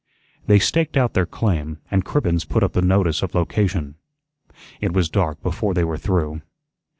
They 0.47 0.57
staked 0.57 0.97
out 0.97 1.13
their 1.13 1.27
claim, 1.27 1.77
and 1.91 2.03
Cribbens 2.03 2.43
put 2.43 2.63
up 2.63 2.73
the 2.73 2.81
notice 2.81 3.21
of 3.21 3.35
location. 3.35 3.97
It 4.79 4.93
was 4.93 5.09
dark 5.09 5.43
before 5.43 5.75
they 5.75 5.83
were 5.83 5.99
through. 5.99 6.41